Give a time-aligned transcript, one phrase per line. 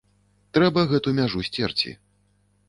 [0.57, 1.95] Трэба гэту мяжу сцерці.